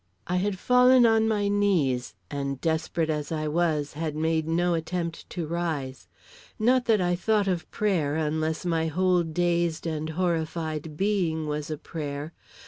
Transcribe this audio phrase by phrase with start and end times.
[0.25, 5.29] I had fallen on my knees, and desperate as I was, had made no attempt
[5.29, 6.07] to rise.
[6.57, 11.77] Not that I thought of prayer, unless my whole dazed and horrified being was a
[11.77, 12.33] prayer.